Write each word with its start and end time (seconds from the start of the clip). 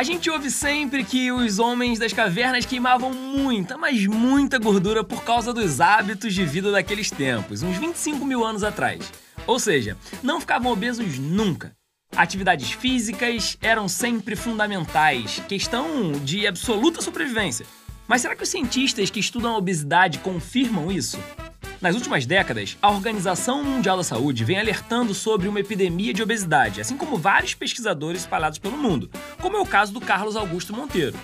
A 0.00 0.02
gente 0.02 0.30
ouve 0.30 0.50
sempre 0.50 1.04
que 1.04 1.30
os 1.30 1.58
homens 1.58 1.98
das 1.98 2.10
cavernas 2.10 2.64
queimavam 2.64 3.12
muita, 3.12 3.76
mas 3.76 4.06
muita 4.06 4.58
gordura 4.58 5.04
por 5.04 5.22
causa 5.22 5.52
dos 5.52 5.78
hábitos 5.78 6.32
de 6.32 6.42
vida 6.42 6.72
daqueles 6.72 7.10
tempos, 7.10 7.62
uns 7.62 7.76
25 7.76 8.24
mil 8.24 8.42
anos 8.42 8.64
atrás. 8.64 9.12
Ou 9.46 9.58
seja, 9.58 9.98
não 10.22 10.40
ficavam 10.40 10.72
obesos 10.72 11.18
nunca. 11.18 11.76
Atividades 12.16 12.72
físicas 12.72 13.58
eram 13.60 13.88
sempre 13.88 14.34
fundamentais, 14.36 15.42
questão 15.46 16.12
de 16.12 16.46
absoluta 16.46 17.02
sobrevivência. 17.02 17.66
Mas 18.08 18.22
será 18.22 18.34
que 18.34 18.42
os 18.42 18.48
cientistas 18.48 19.10
que 19.10 19.20
estudam 19.20 19.52
a 19.54 19.58
obesidade 19.58 20.20
confirmam 20.20 20.90
isso? 20.90 21.18
Nas 21.80 21.94
últimas 21.94 22.26
décadas, 22.26 22.76
a 22.82 22.90
Organização 22.90 23.64
Mundial 23.64 23.96
da 23.96 24.02
Saúde 24.04 24.44
vem 24.44 24.58
alertando 24.58 25.14
sobre 25.14 25.48
uma 25.48 25.60
epidemia 25.60 26.12
de 26.12 26.22
obesidade, 26.22 26.78
assim 26.78 26.94
como 26.94 27.16
vários 27.16 27.54
pesquisadores 27.54 28.20
espalhados 28.20 28.58
pelo 28.58 28.76
mundo, 28.76 29.10
como 29.40 29.56
é 29.56 29.60
o 29.60 29.64
caso 29.64 29.90
do 29.90 30.00
Carlos 30.00 30.36
Augusto 30.36 30.74
Monteiro. 30.74 31.16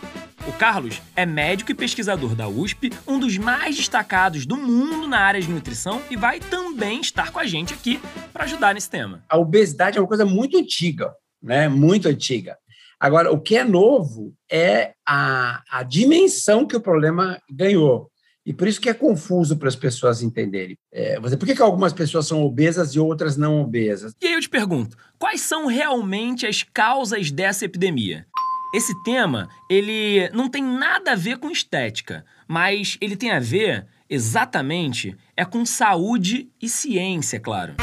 O 0.48 0.52
Carlos 0.52 1.02
é 1.14 1.26
médico 1.26 1.72
e 1.72 1.74
pesquisador 1.74 2.34
da 2.34 2.48
USP, 2.48 2.90
um 3.06 3.18
dos 3.18 3.36
mais 3.36 3.76
destacados 3.76 4.46
do 4.46 4.56
mundo 4.56 5.06
na 5.06 5.18
área 5.18 5.42
de 5.42 5.50
nutrição 5.50 6.00
e 6.10 6.16
vai 6.16 6.40
também 6.40 7.02
estar 7.02 7.32
com 7.32 7.38
a 7.38 7.44
gente 7.44 7.74
aqui 7.74 8.00
para 8.32 8.44
ajudar 8.44 8.72
nesse 8.72 8.88
tema. 8.88 9.22
A 9.28 9.36
obesidade 9.36 9.98
é 9.98 10.00
uma 10.00 10.08
coisa 10.08 10.24
muito 10.24 10.56
antiga, 10.56 11.12
né? 11.42 11.68
Muito 11.68 12.08
antiga. 12.08 12.56
Agora, 12.98 13.30
o 13.30 13.38
que 13.38 13.58
é 13.58 13.64
novo 13.64 14.32
é 14.50 14.94
a, 15.06 15.62
a 15.70 15.82
dimensão 15.82 16.66
que 16.66 16.76
o 16.76 16.80
problema 16.80 17.38
ganhou. 17.50 18.10
E 18.46 18.52
por 18.52 18.68
isso 18.68 18.80
que 18.80 18.88
é 18.88 18.94
confuso 18.94 19.56
para 19.56 19.66
as 19.66 19.74
pessoas 19.74 20.22
entenderem. 20.22 20.78
É, 20.92 21.18
por 21.18 21.44
que, 21.44 21.56
que 21.56 21.60
algumas 21.60 21.92
pessoas 21.92 22.28
são 22.28 22.44
obesas 22.44 22.94
e 22.94 23.00
outras 23.00 23.36
não 23.36 23.60
obesas? 23.60 24.14
E 24.22 24.26
aí 24.28 24.34
eu 24.34 24.40
te 24.40 24.48
pergunto, 24.48 24.96
quais 25.18 25.40
são 25.40 25.66
realmente 25.66 26.46
as 26.46 26.62
causas 26.62 27.32
dessa 27.32 27.64
epidemia? 27.64 28.24
Esse 28.72 28.94
tema, 29.02 29.48
ele 29.68 30.30
não 30.30 30.48
tem 30.48 30.62
nada 30.62 31.12
a 31.12 31.16
ver 31.16 31.38
com 31.38 31.50
estética, 31.50 32.24
mas 32.46 32.96
ele 33.00 33.16
tem 33.16 33.32
a 33.32 33.40
ver 33.40 33.84
exatamente 34.08 35.16
é 35.36 35.44
com 35.44 35.66
saúde 35.66 36.48
e 36.62 36.68
ciência, 36.68 37.40
claro. 37.40 37.74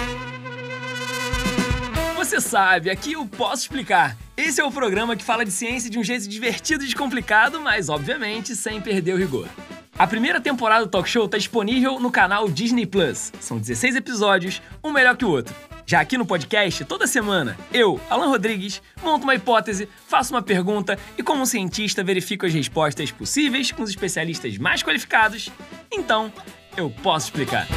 Você 2.15 2.39
sabe, 2.39 2.89
aqui 2.89 3.13
eu 3.13 3.25
posso 3.25 3.63
explicar. 3.63 4.17
Esse 4.37 4.61
é 4.61 4.63
o 4.63 4.71
programa 4.71 5.17
que 5.17 5.25
fala 5.25 5.43
de 5.43 5.51
ciência 5.51 5.89
de 5.89 5.99
um 5.99 6.03
jeito 6.03 6.27
divertido 6.29 6.83
e 6.83 6.87
descomplicado, 6.87 7.59
mas 7.59 7.89
obviamente 7.89 8.55
sem 8.55 8.79
perder 8.79 9.13
o 9.13 9.17
rigor. 9.17 9.49
A 9.97 10.07
primeira 10.07 10.41
temporada 10.41 10.85
do 10.85 10.89
talk 10.89 11.07
show 11.07 11.25
está 11.25 11.37
disponível 11.37 11.99
no 11.99 12.11
canal 12.11 12.49
Disney 12.49 12.85
Plus. 12.85 13.31
São 13.39 13.59
16 13.59 13.95
episódios, 13.95 14.59
um 14.83 14.91
melhor 14.91 15.15
que 15.15 15.23
o 15.23 15.29
outro. 15.29 15.53
Já 15.85 16.01
aqui 16.01 16.17
no 16.17 16.25
podcast, 16.25 16.83
toda 16.85 17.05
semana, 17.05 17.55
eu, 17.71 17.99
Alan 18.09 18.27
Rodrigues, 18.27 18.81
monto 19.03 19.23
uma 19.23 19.35
hipótese, 19.35 19.87
faço 20.07 20.33
uma 20.33 20.41
pergunta 20.41 20.97
e, 21.15 21.21
como 21.21 21.45
cientista, 21.45 22.03
verifico 22.03 22.45
as 22.45 22.53
respostas 22.53 23.11
possíveis 23.11 23.71
com 23.71 23.83
os 23.83 23.89
especialistas 23.89 24.57
mais 24.57 24.81
qualificados. 24.81 25.49
Então, 25.91 26.33
eu 26.75 26.89
posso 26.89 27.27
explicar. 27.27 27.67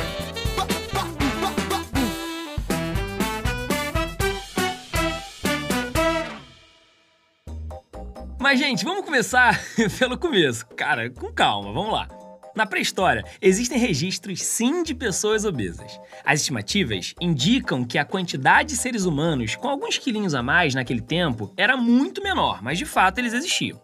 Mas, 8.46 8.60
gente, 8.60 8.84
vamos 8.84 9.04
começar 9.04 9.60
pelo 9.98 10.16
começo. 10.16 10.64
Cara, 10.76 11.10
com 11.10 11.32
calma, 11.32 11.72
vamos 11.72 11.92
lá. 11.92 12.06
Na 12.54 12.64
pré-história, 12.64 13.24
existem 13.42 13.76
registros 13.76 14.40
sim 14.40 14.84
de 14.84 14.94
pessoas 14.94 15.44
obesas. 15.44 15.98
As 16.24 16.42
estimativas 16.42 17.12
indicam 17.20 17.84
que 17.84 17.98
a 17.98 18.04
quantidade 18.04 18.68
de 18.68 18.76
seres 18.76 19.04
humanos 19.04 19.56
com 19.56 19.68
alguns 19.68 19.98
quilinhos 19.98 20.32
a 20.32 20.44
mais 20.44 20.76
naquele 20.76 21.00
tempo 21.00 21.52
era 21.56 21.76
muito 21.76 22.22
menor, 22.22 22.62
mas 22.62 22.78
de 22.78 22.86
fato 22.86 23.18
eles 23.18 23.32
existiam. 23.32 23.82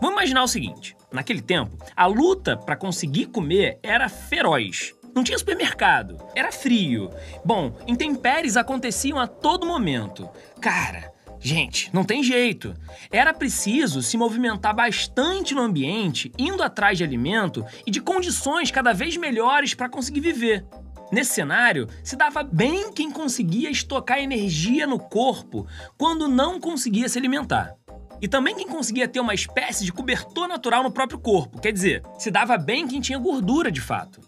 Vamos 0.00 0.16
imaginar 0.16 0.42
o 0.42 0.48
seguinte: 0.48 0.96
naquele 1.12 1.40
tempo, 1.40 1.78
a 1.94 2.06
luta 2.06 2.56
para 2.56 2.74
conseguir 2.74 3.26
comer 3.26 3.78
era 3.80 4.08
feroz. 4.08 4.92
Não 5.14 5.22
tinha 5.22 5.38
supermercado, 5.38 6.18
era 6.34 6.50
frio. 6.50 7.10
Bom, 7.44 7.78
intempéries 7.86 8.56
aconteciam 8.56 9.20
a 9.20 9.28
todo 9.28 9.64
momento. 9.64 10.28
Cara, 10.60 11.12
Gente, 11.40 11.88
não 11.92 12.04
tem 12.04 12.22
jeito. 12.22 12.74
Era 13.10 13.32
preciso 13.32 14.02
se 14.02 14.18
movimentar 14.18 14.74
bastante 14.74 15.54
no 15.54 15.62
ambiente, 15.62 16.30
indo 16.38 16.62
atrás 16.62 16.98
de 16.98 17.04
alimento 17.04 17.64
e 17.86 17.90
de 17.90 18.00
condições 18.00 18.70
cada 18.70 18.92
vez 18.92 19.16
melhores 19.16 19.72
para 19.72 19.88
conseguir 19.88 20.20
viver. 20.20 20.66
Nesse 21.10 21.32
cenário, 21.32 21.88
se 22.04 22.14
dava 22.14 22.42
bem 22.42 22.92
quem 22.92 23.10
conseguia 23.10 23.70
estocar 23.70 24.18
energia 24.18 24.86
no 24.86 24.98
corpo 24.98 25.66
quando 25.96 26.28
não 26.28 26.60
conseguia 26.60 27.08
se 27.08 27.18
alimentar. 27.18 27.74
E 28.20 28.28
também 28.28 28.54
quem 28.54 28.68
conseguia 28.68 29.08
ter 29.08 29.18
uma 29.18 29.34
espécie 29.34 29.84
de 29.84 29.92
cobertor 29.92 30.46
natural 30.46 30.82
no 30.82 30.92
próprio 30.92 31.18
corpo, 31.18 31.58
quer 31.58 31.72
dizer, 31.72 32.02
se 32.18 32.30
dava 32.30 32.58
bem 32.58 32.86
quem 32.86 33.00
tinha 33.00 33.18
gordura 33.18 33.72
de 33.72 33.80
fato. 33.80 34.20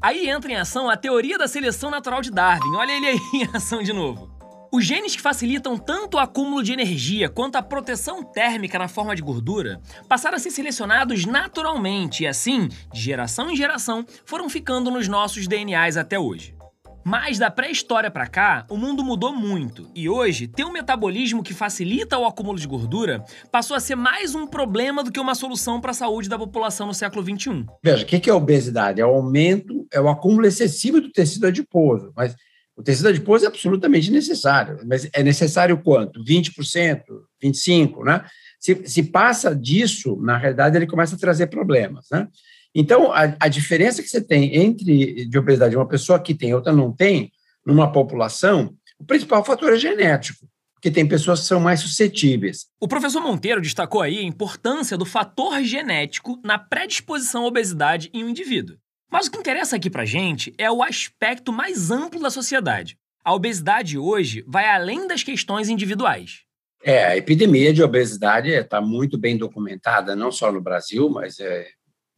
Aí 0.00 0.30
entra 0.30 0.52
em 0.52 0.56
ação 0.56 0.88
a 0.88 0.96
teoria 0.96 1.36
da 1.36 1.48
seleção 1.48 1.90
natural 1.90 2.22
de 2.22 2.30
Darwin. 2.30 2.76
Olha 2.76 2.92
ele 2.92 3.06
aí 3.08 3.20
em 3.34 3.48
ação 3.52 3.82
de 3.82 3.92
novo. 3.92 4.37
Os 4.70 4.84
genes 4.84 5.16
que 5.16 5.22
facilitam 5.22 5.78
tanto 5.78 6.16
o 6.16 6.20
acúmulo 6.20 6.62
de 6.62 6.72
energia 6.72 7.30
quanto 7.30 7.56
a 7.56 7.62
proteção 7.62 8.22
térmica 8.22 8.78
na 8.78 8.86
forma 8.86 9.16
de 9.16 9.22
gordura 9.22 9.80
passaram 10.06 10.36
a 10.36 10.38
ser 10.38 10.50
selecionados 10.50 11.24
naturalmente 11.24 12.24
e, 12.24 12.26
assim, 12.26 12.68
de 12.92 13.00
geração 13.00 13.50
em 13.50 13.56
geração, 13.56 14.04
foram 14.26 14.48
ficando 14.50 14.90
nos 14.90 15.08
nossos 15.08 15.48
DNAs 15.48 15.96
até 15.96 16.18
hoje. 16.18 16.54
Mas 17.02 17.38
da 17.38 17.50
pré-história 17.50 18.10
para 18.10 18.26
cá, 18.26 18.66
o 18.68 18.76
mundo 18.76 19.02
mudou 19.02 19.34
muito 19.34 19.88
e 19.94 20.10
hoje 20.10 20.46
ter 20.46 20.64
um 20.64 20.72
metabolismo 20.72 21.42
que 21.42 21.54
facilita 21.54 22.18
o 22.18 22.26
acúmulo 22.26 22.58
de 22.58 22.68
gordura 22.68 23.24
passou 23.50 23.74
a 23.74 23.80
ser 23.80 23.94
mais 23.94 24.34
um 24.34 24.46
problema 24.46 25.02
do 25.02 25.10
que 25.10 25.18
uma 25.18 25.34
solução 25.34 25.80
para 25.80 25.92
a 25.92 25.94
saúde 25.94 26.28
da 26.28 26.38
população 26.38 26.86
no 26.86 26.92
século 26.92 27.24
XXI. 27.24 27.64
Veja, 27.82 28.04
o 28.04 28.06
que 28.06 28.28
é 28.28 28.34
obesidade? 28.34 29.00
É 29.00 29.06
o 29.06 29.14
aumento, 29.14 29.86
é 29.90 29.98
o 29.98 30.10
acúmulo 30.10 30.46
excessivo 30.46 31.00
do 31.00 31.10
tecido 31.10 31.46
adiposo, 31.46 32.12
mas 32.14 32.36
o 32.78 32.82
tecido 32.82 33.08
adiposo 33.08 33.44
é 33.44 33.48
absolutamente 33.48 34.08
necessário, 34.08 34.78
mas 34.86 35.08
é 35.12 35.20
necessário 35.20 35.76
quanto? 35.78 36.22
20%, 36.22 37.02
25%, 37.42 38.04
né? 38.04 38.24
Se, 38.60 38.82
se 38.86 39.02
passa 39.02 39.54
disso, 39.54 40.16
na 40.22 40.38
realidade, 40.38 40.76
ele 40.76 40.86
começa 40.86 41.16
a 41.16 41.18
trazer 41.18 41.48
problemas, 41.48 42.06
né? 42.12 42.28
Então, 42.72 43.10
a, 43.12 43.34
a 43.40 43.48
diferença 43.48 44.00
que 44.00 44.08
você 44.08 44.20
tem 44.20 44.54
entre 44.54 45.26
de 45.26 45.38
obesidade 45.38 45.74
uma 45.74 45.88
pessoa 45.88 46.20
que 46.20 46.34
tem 46.34 46.50
e 46.50 46.54
outra 46.54 46.72
não 46.72 46.92
tem, 46.92 47.32
numa 47.66 47.90
população, 47.90 48.72
o 48.96 49.04
principal 49.04 49.44
fator 49.44 49.72
é 49.72 49.76
genético, 49.76 50.46
porque 50.74 50.90
tem 50.90 51.06
pessoas 51.06 51.40
que 51.40 51.46
são 51.46 51.58
mais 51.58 51.80
suscetíveis. 51.80 52.66
O 52.80 52.86
professor 52.86 53.20
Monteiro 53.20 53.60
destacou 53.60 54.02
aí 54.02 54.18
a 54.18 54.22
importância 54.22 54.96
do 54.96 55.04
fator 55.04 55.60
genético 55.64 56.40
na 56.44 56.60
predisposição 56.60 57.42
à 57.42 57.46
obesidade 57.48 58.08
em 58.14 58.22
um 58.22 58.28
indivíduo. 58.28 58.76
Mas 59.10 59.26
o 59.26 59.30
que 59.30 59.38
interessa 59.38 59.76
aqui 59.76 59.88
pra 59.88 60.04
gente 60.04 60.54
é 60.58 60.70
o 60.70 60.82
aspecto 60.82 61.52
mais 61.52 61.90
amplo 61.90 62.20
da 62.20 62.30
sociedade. 62.30 62.98
A 63.24 63.34
obesidade 63.34 63.98
hoje 63.98 64.44
vai 64.46 64.68
além 64.68 65.06
das 65.06 65.22
questões 65.22 65.68
individuais. 65.68 66.42
É, 66.82 67.06
a 67.06 67.16
epidemia 67.16 67.72
de 67.72 67.82
obesidade 67.82 68.50
está 68.50 68.80
muito 68.80 69.18
bem 69.18 69.36
documentada, 69.36 70.14
não 70.14 70.30
só 70.30 70.52
no 70.52 70.60
Brasil, 70.60 71.10
mas 71.10 71.40
é, 71.40 71.66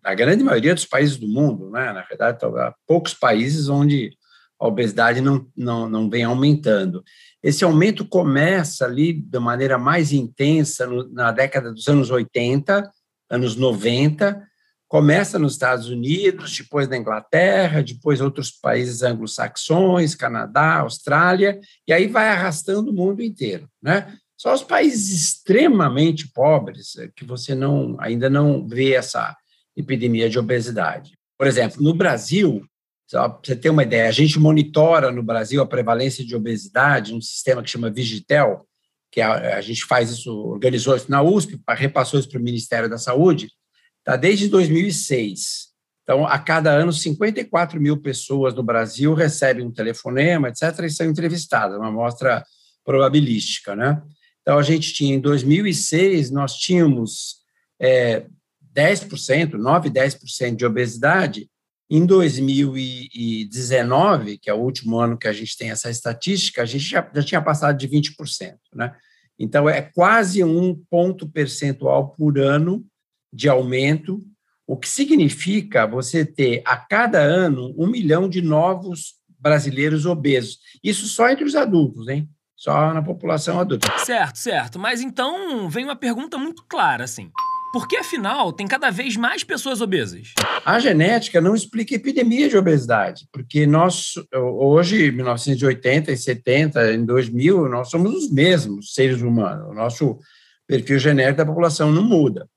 na 0.02 0.14
grande 0.14 0.44
maioria 0.44 0.74
dos 0.74 0.84
países 0.84 1.16
do 1.16 1.26
mundo. 1.26 1.70
Né? 1.70 1.92
Na 1.92 2.02
verdade, 2.02 2.38
há 2.44 2.74
poucos 2.86 3.14
países 3.14 3.68
onde 3.68 4.10
a 4.60 4.66
obesidade 4.66 5.20
não, 5.20 5.46
não, 5.56 5.88
não 5.88 6.10
vem 6.10 6.24
aumentando. 6.24 7.02
Esse 7.42 7.64
aumento 7.64 8.04
começa 8.04 8.84
ali 8.84 9.14
de 9.14 9.38
maneira 9.38 9.78
mais 9.78 10.12
intensa 10.12 10.86
no, 10.86 11.10
na 11.10 11.32
década 11.32 11.72
dos 11.72 11.88
anos 11.88 12.10
80, 12.10 12.90
anos 13.30 13.56
90, 13.56 14.46
Começa 14.90 15.38
nos 15.38 15.52
Estados 15.52 15.88
Unidos, 15.88 16.58
depois 16.58 16.88
na 16.88 16.96
Inglaterra, 16.96 17.80
depois 17.80 18.20
outros 18.20 18.50
países 18.50 19.04
anglo-saxões, 19.04 20.16
Canadá, 20.16 20.80
Austrália, 20.80 21.60
e 21.86 21.92
aí 21.92 22.08
vai 22.08 22.28
arrastando 22.28 22.90
o 22.90 22.92
mundo 22.92 23.22
inteiro, 23.22 23.68
né? 23.80 24.12
Só 24.36 24.52
os 24.52 24.64
países 24.64 25.12
extremamente 25.12 26.26
pobres 26.32 26.96
é, 26.96 27.08
que 27.14 27.24
você 27.24 27.54
não 27.54 27.96
ainda 28.00 28.28
não 28.28 28.66
vê 28.66 28.94
essa 28.94 29.36
epidemia 29.76 30.28
de 30.28 30.40
obesidade. 30.40 31.16
Por 31.38 31.46
exemplo, 31.46 31.80
no 31.80 31.94
Brasil, 31.94 32.60
para 33.08 33.38
você 33.44 33.54
ter 33.54 33.70
uma 33.70 33.84
ideia, 33.84 34.08
a 34.08 34.12
gente 34.12 34.40
monitora 34.40 35.12
no 35.12 35.22
Brasil 35.22 35.62
a 35.62 35.66
prevalência 35.66 36.24
de 36.24 36.34
obesidade 36.34 37.12
num 37.12 37.20
sistema 37.20 37.62
que 37.62 37.70
chama 37.70 37.92
Vigitel, 37.92 38.66
que 39.12 39.20
a, 39.20 39.56
a 39.56 39.60
gente 39.60 39.84
faz 39.84 40.10
isso, 40.10 40.36
organizou 40.36 40.96
isso 40.96 41.08
na 41.08 41.22
USP, 41.22 41.60
repassou 41.68 42.18
isso 42.18 42.28
para 42.28 42.40
o 42.40 42.42
Ministério 42.42 42.90
da 42.90 42.98
Saúde, 42.98 43.52
Tá 44.10 44.16
desde 44.16 44.48
2006. 44.48 45.68
Então, 46.02 46.26
a 46.26 46.36
cada 46.36 46.72
ano, 46.72 46.92
54 46.92 47.80
mil 47.80 47.96
pessoas 47.96 48.52
no 48.52 48.64
Brasil 48.64 49.14
recebem 49.14 49.64
um 49.64 49.70
telefonema, 49.70 50.48
etc., 50.48 50.80
e 50.80 50.90
são 50.90 51.06
entrevistadas, 51.06 51.78
uma 51.78 51.90
amostra 51.90 52.44
probabilística, 52.84 53.76
né? 53.76 54.02
Então, 54.42 54.58
a 54.58 54.64
gente 54.64 54.92
tinha, 54.92 55.14
em 55.14 55.20
2006, 55.20 56.32
nós 56.32 56.56
tínhamos 56.56 57.36
é, 57.80 58.26
10%, 58.76 59.52
9%, 59.52 59.92
10% 59.92 60.56
de 60.56 60.66
obesidade. 60.66 61.48
Em 61.88 62.04
2019, 62.04 64.38
que 64.38 64.50
é 64.50 64.52
o 64.52 64.58
último 64.58 64.98
ano 64.98 65.16
que 65.16 65.28
a 65.28 65.32
gente 65.32 65.56
tem 65.56 65.70
essa 65.70 65.88
estatística, 65.88 66.62
a 66.62 66.66
gente 66.66 66.84
já, 66.84 67.08
já 67.14 67.22
tinha 67.22 67.40
passado 67.40 67.78
de 67.78 67.88
20%, 67.88 68.56
né? 68.74 68.92
Então, 69.38 69.68
é 69.68 69.82
quase 69.82 70.42
um 70.42 70.74
ponto 70.90 71.30
percentual 71.30 72.08
por 72.16 72.40
ano 72.40 72.84
de 73.32 73.48
aumento, 73.48 74.22
o 74.66 74.76
que 74.76 74.88
significa 74.88 75.86
você 75.86 76.24
ter 76.24 76.62
a 76.64 76.76
cada 76.76 77.20
ano 77.20 77.74
um 77.76 77.86
milhão 77.86 78.28
de 78.28 78.40
novos 78.40 79.14
brasileiros 79.38 80.06
obesos. 80.06 80.58
Isso 80.82 81.06
só 81.06 81.28
entre 81.28 81.44
os 81.44 81.56
adultos, 81.56 82.08
hein? 82.08 82.28
Só 82.56 82.92
na 82.92 83.02
população 83.02 83.58
adulta. 83.58 83.90
Certo, 83.98 84.36
certo. 84.36 84.78
Mas 84.78 85.00
então 85.00 85.68
vem 85.68 85.84
uma 85.84 85.96
pergunta 85.96 86.36
muito 86.36 86.64
clara, 86.68 87.04
assim. 87.04 87.30
Por 87.72 87.86
que, 87.86 87.96
afinal, 87.96 88.52
tem 88.52 88.66
cada 88.66 88.90
vez 88.90 89.16
mais 89.16 89.44
pessoas 89.44 89.80
obesas? 89.80 90.34
A 90.64 90.78
genética 90.80 91.40
não 91.40 91.54
explica 91.54 91.94
epidemia 91.94 92.48
de 92.48 92.56
obesidade, 92.56 93.28
porque 93.32 93.64
nós, 93.64 94.14
hoje, 94.34 95.06
em 95.06 95.12
1980 95.12 96.10
e 96.10 96.16
70, 96.16 96.94
em 96.94 97.04
2000, 97.04 97.68
nós 97.68 97.88
somos 97.88 98.12
os 98.12 98.30
mesmos 98.30 98.92
seres 98.92 99.22
humanos. 99.22 99.70
O 99.70 99.74
nosso 99.74 100.18
perfil 100.66 100.98
genético 100.98 101.38
da 101.38 101.46
população 101.46 101.92
não 101.92 102.02
muda. 102.02 102.48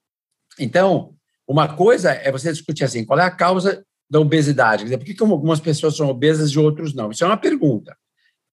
Então, 0.59 1.13
uma 1.47 1.75
coisa 1.75 2.11
é 2.11 2.31
você 2.31 2.51
discutir 2.51 2.83
assim, 2.83 3.05
qual 3.05 3.19
é 3.19 3.23
a 3.23 3.31
causa 3.31 3.83
da 4.09 4.19
obesidade? 4.19 4.85
Por 4.85 5.05
que 5.05 5.15
algumas 5.21 5.59
pessoas 5.59 5.95
são 5.95 6.07
obesas 6.07 6.51
e 6.51 6.59
outros 6.59 6.93
não? 6.93 7.11
Isso 7.11 7.23
é 7.23 7.27
uma 7.27 7.37
pergunta. 7.37 7.95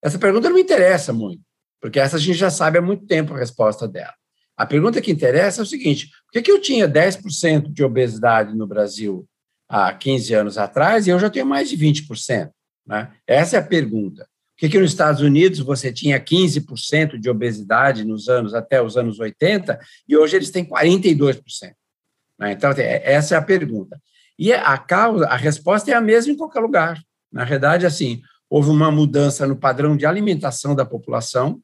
Essa 0.02 0.18
pergunta 0.18 0.48
não 0.48 0.58
interessa 0.58 1.12
muito, 1.12 1.42
porque 1.80 2.00
essa 2.00 2.16
a 2.16 2.20
gente 2.20 2.38
já 2.38 2.50
sabe 2.50 2.78
há 2.78 2.82
muito 2.82 3.06
tempo 3.06 3.34
a 3.34 3.38
resposta 3.38 3.86
dela. 3.86 4.14
A 4.56 4.66
pergunta 4.66 5.00
que 5.00 5.10
interessa 5.10 5.60
é 5.60 5.64
o 5.64 5.66
seguinte: 5.66 6.08
por 6.26 6.32
que, 6.32 6.42
que 6.42 6.50
eu 6.50 6.60
tinha 6.60 6.88
10% 6.88 7.72
de 7.72 7.84
obesidade 7.84 8.54
no 8.54 8.66
Brasil 8.66 9.26
há 9.68 9.92
15 9.92 10.34
anos 10.34 10.58
atrás 10.58 11.06
e 11.06 11.10
eu 11.10 11.18
já 11.18 11.30
tenho 11.30 11.46
mais 11.46 11.68
de 11.68 11.76
20%? 11.76 12.50
Né? 12.86 13.10
Essa 13.26 13.56
é 13.56 13.60
a 13.60 13.66
pergunta. 13.66 14.24
Por 14.24 14.66
que, 14.66 14.68
que 14.68 14.78
nos 14.78 14.90
Estados 14.90 15.22
Unidos 15.22 15.60
você 15.60 15.90
tinha 15.90 16.20
15% 16.20 17.18
de 17.18 17.30
obesidade 17.30 18.04
nos 18.04 18.28
anos 18.28 18.52
até 18.52 18.82
os 18.82 18.96
anos 18.96 19.18
80 19.18 19.78
e 20.06 20.16
hoje 20.16 20.36
eles 20.36 20.50
têm 20.50 20.68
42%? 20.68 21.40
Né? 22.40 22.52
Então, 22.52 22.70
é, 22.72 23.12
essa 23.12 23.34
é 23.34 23.38
a 23.38 23.42
pergunta. 23.42 24.00
E 24.38 24.52
a 24.52 24.78
causa, 24.78 25.26
a 25.26 25.36
resposta 25.36 25.90
é 25.90 25.94
a 25.94 26.00
mesma 26.00 26.32
em 26.32 26.36
qualquer 26.36 26.60
lugar. 26.60 26.98
Na 27.30 27.44
verdade, 27.44 27.84
assim, 27.84 28.22
houve 28.48 28.70
uma 28.70 28.90
mudança 28.90 29.46
no 29.46 29.54
padrão 29.54 29.94
de 29.96 30.06
alimentação 30.06 30.74
da 30.74 30.86
população, 30.86 31.60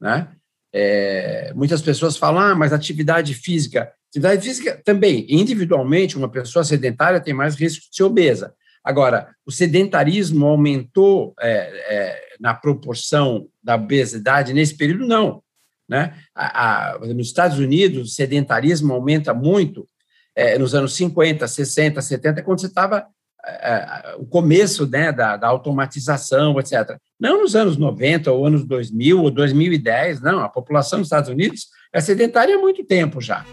né? 0.00 0.28
É, 0.72 1.52
muitas 1.54 1.80
pessoas 1.80 2.16
falam, 2.16 2.40
ah, 2.40 2.54
mas 2.54 2.72
atividade 2.72 3.34
física. 3.34 3.92
Atividade 4.10 4.42
física 4.42 4.80
também, 4.84 5.26
individualmente, 5.28 6.16
uma 6.16 6.28
pessoa 6.28 6.64
sedentária 6.64 7.20
tem 7.20 7.32
mais 7.32 7.54
risco 7.54 7.86
de 7.90 7.96
ser 7.96 8.02
obesa. 8.02 8.54
Agora, 8.82 9.34
o 9.44 9.50
sedentarismo 9.50 10.46
aumentou 10.46 11.34
é, 11.40 11.48
é, 11.48 12.22
na 12.38 12.54
proporção 12.54 13.48
da 13.62 13.74
obesidade 13.74 14.52
nesse 14.52 14.76
período? 14.76 15.06
Não. 15.06 15.42
Né? 15.88 16.14
A, 16.34 16.94
a, 16.94 16.98
nos 16.98 17.28
Estados 17.28 17.58
Unidos, 17.58 18.10
o 18.10 18.14
sedentarismo 18.14 18.92
aumenta 18.92 19.32
muito 19.32 19.88
é, 20.36 20.58
nos 20.58 20.74
anos 20.74 20.94
50, 20.94 21.48
60, 21.48 22.02
70, 22.02 22.42
quando 22.42 22.60
você 22.60 22.66
estava 22.66 23.06
é, 23.46 24.16
o 24.18 24.26
começo 24.26 24.86
né, 24.86 25.10
da, 25.10 25.36
da, 25.36 25.48
automatização, 25.48 26.58
etc. 26.60 26.98
Não 27.18 27.42
nos 27.42 27.56
anos 27.56 27.76
90, 27.76 28.30
ou 28.30 28.44
anos 28.44 28.64
2000, 28.64 29.22
ou 29.22 29.30
2010, 29.30 30.20
não. 30.20 30.40
A 30.40 30.48
população 30.48 30.98
dos 30.98 31.06
Estados 31.06 31.30
Unidos 31.30 31.68
é 31.92 32.00
sedentária 32.00 32.56
há 32.56 32.58
muito 32.58 32.84
tempo 32.84 33.20
já. 33.20 33.44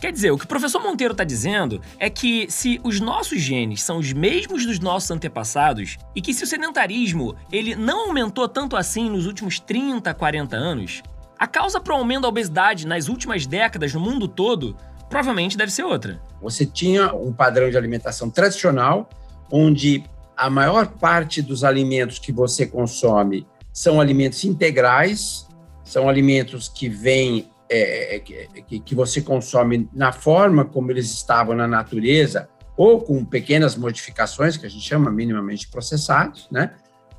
Quer 0.00 0.12
dizer, 0.12 0.30
o 0.30 0.38
que 0.38 0.44
o 0.44 0.48
professor 0.48 0.82
Monteiro 0.82 1.12
está 1.12 1.24
dizendo 1.24 1.80
é 1.98 2.10
que 2.10 2.46
se 2.50 2.78
os 2.84 3.00
nossos 3.00 3.40
genes 3.40 3.82
são 3.82 3.96
os 3.96 4.12
mesmos 4.12 4.66
dos 4.66 4.78
nossos 4.78 5.10
antepassados 5.10 5.96
e 6.14 6.20
que 6.20 6.34
se 6.34 6.44
o 6.44 6.46
sedentarismo 6.46 7.34
ele 7.50 7.74
não 7.74 8.08
aumentou 8.08 8.46
tanto 8.46 8.76
assim 8.76 9.08
nos 9.08 9.26
últimos 9.26 9.58
30, 9.58 10.12
40 10.12 10.54
anos, 10.54 11.02
a 11.44 11.46
causa 11.46 11.78
para 11.78 11.92
o 11.92 11.98
aumento 11.98 12.22
da 12.22 12.28
obesidade 12.28 12.86
nas 12.86 13.06
últimas 13.06 13.46
décadas 13.46 13.92
no 13.92 14.00
mundo 14.00 14.26
todo 14.26 14.74
provavelmente 15.10 15.58
deve 15.58 15.70
ser 15.70 15.82
outra. 15.82 16.18
Você 16.40 16.64
tinha 16.64 17.14
um 17.14 17.34
padrão 17.34 17.68
de 17.68 17.76
alimentação 17.76 18.30
tradicional, 18.30 19.10
onde 19.52 20.02
a 20.34 20.48
maior 20.48 20.86
parte 20.86 21.42
dos 21.42 21.62
alimentos 21.62 22.18
que 22.18 22.32
você 22.32 22.66
consome 22.66 23.46
são 23.74 24.00
alimentos 24.00 24.42
integrais, 24.42 25.46
são 25.84 26.08
alimentos 26.08 26.66
que 26.66 26.88
vêm, 26.88 27.50
é, 27.68 28.22
que, 28.66 28.80
que 28.80 28.94
você 28.94 29.20
consome 29.20 29.86
na 29.92 30.12
forma 30.12 30.64
como 30.64 30.90
eles 30.90 31.12
estavam 31.12 31.54
na 31.54 31.68
natureza, 31.68 32.48
ou 32.74 33.02
com 33.02 33.22
pequenas 33.22 33.76
modificações, 33.76 34.56
que 34.56 34.64
a 34.64 34.70
gente 34.70 34.88
chama 34.88 35.10
minimamente 35.10 35.68
processados, 35.68 36.48
né? 36.50 36.70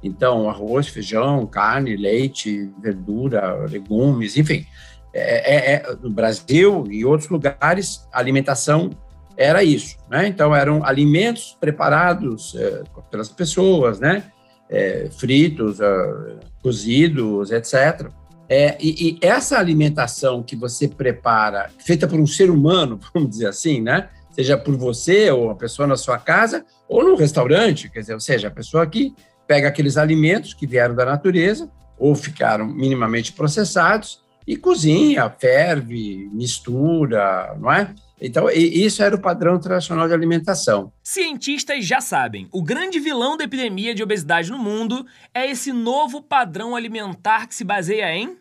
Então, 0.05 0.47
arroz, 0.47 0.87
feijão, 0.87 1.47
carne, 1.47 1.97
leite, 1.97 2.71
verdura, 2.79 3.65
legumes, 3.67 4.37
enfim. 4.37 4.63
É, 5.11 5.55
é, 5.55 5.73
é, 5.73 5.95
no 5.99 6.11
Brasil 6.11 6.85
e 6.91 7.03
outros 7.03 7.27
lugares, 7.27 8.07
a 8.13 8.19
alimentação 8.19 8.91
era 9.35 9.63
isso, 9.63 9.97
né? 10.09 10.27
Então 10.27 10.55
eram 10.55 10.85
alimentos 10.85 11.57
preparados 11.59 12.55
é, 12.55 12.83
pelas 13.09 13.29
pessoas, 13.29 13.99
né? 13.99 14.25
É, 14.69 15.09
fritos, 15.17 15.79
é, 15.79 16.13
cozidos, 16.61 17.51
etc. 17.51 18.09
É, 18.47 18.77
e, 18.79 19.09
e, 19.09 19.25
essa 19.25 19.57
alimentação 19.57 20.43
que 20.43 20.55
você 20.55 20.87
prepara, 20.87 21.71
feita 21.79 22.07
por 22.07 22.19
um 22.19 22.27
ser 22.27 22.51
humano, 22.51 22.99
vamos 23.11 23.31
dizer 23.31 23.47
assim, 23.47 23.81
né? 23.81 24.09
Seja 24.29 24.55
por 24.55 24.75
você 24.77 25.31
ou 25.31 25.49
a 25.49 25.55
pessoa 25.55 25.87
na 25.87 25.95
sua 25.95 26.19
casa 26.19 26.63
ou 26.87 27.03
no 27.03 27.15
restaurante, 27.15 27.89
quer 27.89 28.01
dizer, 28.01 28.13
ou 28.13 28.19
seja, 28.19 28.49
a 28.49 28.51
pessoa 28.51 28.85
que 28.85 29.15
pega 29.47 29.67
aqueles 29.67 29.97
alimentos 29.97 30.53
que 30.53 30.67
vieram 30.67 30.95
da 30.95 31.05
natureza 31.05 31.69
ou 31.97 32.15
ficaram 32.15 32.65
minimamente 32.67 33.31
processados 33.33 34.23
e 34.47 34.55
cozinha, 34.55 35.29
ferve, 35.29 36.29
mistura, 36.31 37.55
não 37.59 37.71
é? 37.71 37.93
Então, 38.21 38.49
isso 38.49 39.03
era 39.03 39.15
o 39.15 39.21
padrão 39.21 39.59
tradicional 39.59 40.07
de 40.07 40.13
alimentação. 40.13 40.91
Cientistas 41.03 41.85
já 41.85 41.99
sabem, 41.99 42.47
o 42.51 42.63
grande 42.63 42.99
vilão 42.99 43.35
da 43.35 43.43
epidemia 43.43 43.93
de 43.93 44.03
obesidade 44.03 44.49
no 44.51 44.57
mundo 44.57 45.05
é 45.33 45.49
esse 45.49 45.73
novo 45.73 46.21
padrão 46.21 46.75
alimentar 46.75 47.47
que 47.47 47.55
se 47.55 47.63
baseia 47.63 48.15
em. 48.15 48.37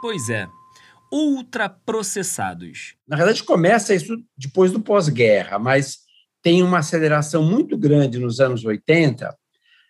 Pois 0.00 0.30
é, 0.30 0.48
ultraprocessados. 1.12 2.94
Na 3.06 3.16
verdade, 3.16 3.42
começa 3.42 3.94
isso 3.94 4.16
depois 4.36 4.72
do 4.72 4.80
pós-guerra, 4.80 5.58
mas 5.58 5.98
tem 6.42 6.62
uma 6.62 6.78
aceleração 6.78 7.42
muito 7.42 7.76
grande 7.76 8.18
nos 8.18 8.40
anos 8.40 8.64
80 8.64 9.34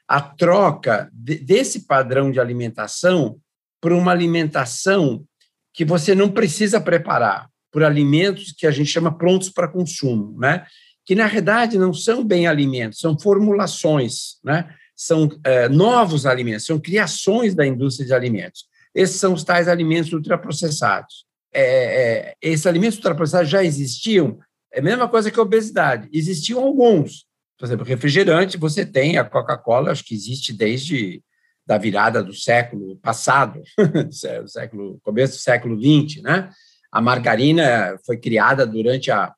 a 0.07 0.21
troca 0.21 1.11
desse 1.13 1.87
padrão 1.87 2.31
de 2.31 2.39
alimentação 2.39 3.39
por 3.81 3.93
uma 3.93 4.13
alimentação 4.13 5.25
que 5.73 5.85
você 5.85 6.15
não 6.15 6.31
precisa 6.31 6.81
preparar 6.81 7.49
por 7.73 7.83
alimentos 7.83 8.53
que 8.53 8.67
a 8.67 8.71
gente 8.71 8.91
chama 8.91 9.17
prontos 9.17 9.51
para 9.51 9.69
consumo, 9.69 10.39
né? 10.39 10.65
que 11.05 11.15
na 11.15 11.27
verdade 11.27 11.77
não 11.77 11.93
são 11.93 12.25
bem 12.25 12.47
alimentos, 12.47 13.01
são 13.01 13.19
formulações, 13.19 14.39
né? 14.45 14.73
são 14.95 15.29
é, 15.43 15.69
novos 15.69 16.25
alimentos, 16.25 16.67
são 16.67 16.79
criações 16.79 17.55
da 17.55 17.67
indústria 17.67 18.07
de 18.07 18.15
alimentos. 18.15 18.67
Esses 18.95 19.17
são 19.17 19.33
os 19.33 19.43
tais 19.43 19.67
alimentos 19.67 20.13
ultraprocessados. 20.13 21.27
É, 21.53 21.63
é, 21.63 22.35
esses 22.41 22.67
alimentos 22.67 22.97
ultraprocessados 22.97 23.51
já 23.51 23.65
existiam, 23.65 24.39
é 24.73 24.79
a 24.79 24.83
mesma 24.83 25.09
coisa 25.09 25.31
que 25.31 25.39
a 25.39 25.43
obesidade, 25.43 26.09
existiam 26.13 26.63
alguns. 26.63 27.27
Por 27.59 27.67
exemplo, 27.67 27.85
refrigerante, 27.85 28.59
você 28.59 28.85
tem 28.85 29.17
a 29.17 29.25
Coca-Cola, 29.25 29.93
acho 29.93 30.05
que 30.05 30.15
existe 30.15 30.53
desde 30.53 31.23
da 31.67 31.79
virada 31.79 32.23
do 32.23 32.33
século 32.33 32.97
passado, 32.97 33.63
do 33.79 34.49
século, 34.49 35.01
começo 35.03 35.35
do 35.35 35.41
século 35.41 35.79
XX, 35.81 36.23
né? 36.23 36.51
A 36.93 37.01
margarina 37.01 37.99
foi 38.05 38.19
criada 38.19 38.67
durante 38.67 39.11
a, 39.11 39.35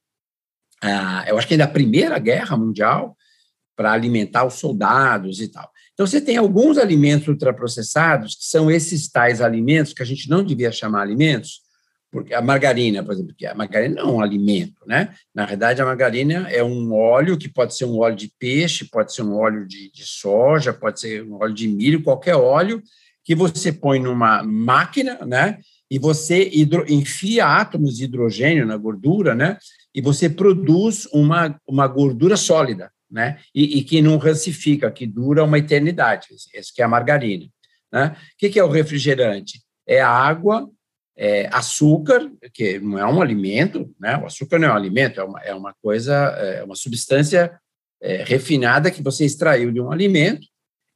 a 0.82 1.25
eu 1.28 1.38
acho 1.38 1.46
que 1.46 1.54
ainda 1.54 1.64
a 1.64 1.68
Primeira 1.68 2.18
Guerra 2.18 2.56
Mundial 2.56 3.16
para 3.76 3.92
alimentar 3.92 4.44
os 4.44 4.54
soldados 4.54 5.40
e 5.40 5.49
tal. 5.49 5.70
Então 5.92 6.06
você 6.06 6.20
tem 6.20 6.37
alguns 6.37 6.78
alimentos 6.78 7.28
ultraprocessados 7.28 8.35
que 8.35 8.44
são 8.44 8.70
esses 8.70 9.08
tais 9.08 9.40
alimentos 9.40 9.92
que 9.92 10.02
a 10.02 10.06
gente 10.06 10.28
não 10.28 10.42
devia 10.42 10.73
chamar 10.73 11.02
alimentos, 11.02 11.61
porque 12.10 12.32
a 12.32 12.40
margarina, 12.40 13.02
por 13.02 13.12
exemplo, 13.12 13.34
que 13.36 13.46
a 13.46 13.54
margarina 13.54 14.02
não 14.02 14.10
é 14.10 14.12
um 14.12 14.20
alimento, 14.20 14.86
né? 14.86 15.14
Na 15.34 15.44
verdade, 15.44 15.82
a 15.82 15.84
margarina 15.84 16.48
é 16.50 16.62
um 16.62 16.92
óleo 16.94 17.36
que 17.36 17.48
pode 17.48 17.76
ser 17.76 17.84
um 17.84 17.98
óleo 17.98 18.16
de 18.16 18.32
peixe, 18.38 18.88
pode 18.90 19.12
ser 19.12 19.22
um 19.22 19.36
óleo 19.36 19.66
de, 19.66 19.90
de 19.90 20.04
soja, 20.04 20.72
pode 20.72 21.00
ser 21.00 21.22
um 21.25 21.34
óleo 21.34 21.54
de 21.54 21.68
milho, 21.68 22.02
qualquer 22.02 22.36
óleo 22.36 22.82
que 23.25 23.34
você 23.34 23.72
põe 23.72 23.98
numa 23.98 24.42
máquina, 24.42 25.18
né? 25.26 25.58
E 25.90 25.98
você 25.98 26.48
hidro, 26.52 26.84
enfia 26.88 27.46
átomos 27.46 27.96
de 27.96 28.04
hidrogênio 28.04 28.64
na 28.64 28.76
gordura, 28.76 29.34
né? 29.34 29.58
E 29.94 30.00
você 30.00 30.28
produz 30.28 31.06
uma, 31.12 31.60
uma 31.66 31.88
gordura 31.88 32.36
sólida, 32.36 32.90
né? 33.10 33.38
E, 33.54 33.78
e 33.78 33.84
que 33.84 34.00
não 34.00 34.16
rancifica, 34.16 34.90
que 34.90 35.06
dura 35.06 35.42
uma 35.42 35.58
eternidade. 35.58 36.28
Esse 36.54 36.72
que 36.72 36.80
é 36.80 36.84
a 36.84 36.88
margarina. 36.88 37.46
Né? 37.92 38.16
O 38.16 38.36
que, 38.38 38.48
que 38.48 38.58
é 38.58 38.64
o 38.64 38.70
refrigerante? 38.70 39.60
É 39.86 40.00
água 40.00 40.68
é, 41.16 41.49
açúcar, 41.52 42.30
que 42.52 42.78
não 42.78 42.99
é 42.99 43.06
um 43.06 43.23
alimento, 43.23 43.94
né? 43.99 44.16
o 44.18 44.26
açúcar 44.26 44.58
não 44.58 44.68
é 44.68 44.73
um 44.73 44.76
alimento, 44.76 45.20
é 45.20 45.25
uma, 45.25 45.40
é 45.40 45.54
uma 45.54 45.75
coisa, 45.82 46.14
é 46.14 46.62
uma 46.62 46.76
substância 46.76 47.58
é, 48.00 48.23
refinada 48.23 48.90
que 48.90 49.02
você 49.02 49.25
extraiu 49.25 49.73
de 49.73 49.80
um 49.80 49.90
alimento 49.90 50.46